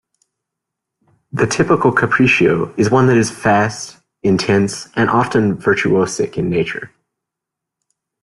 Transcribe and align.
The 1.31 1.45
typical 1.45 1.91
capriccio 1.91 2.73
is 2.75 2.89
one 2.89 3.05
that 3.05 3.17
is 3.17 3.29
fast, 3.29 3.99
intense, 4.23 4.87
and 4.95 5.11
often 5.11 5.57
virtuosic 5.57 6.37
in 6.37 6.49
nature. 6.49 6.89